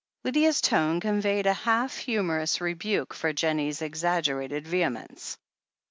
[0.23, 5.37] Lydia's tone conveyed a half humorous rebuke for Jennie's exaggerated vehemence.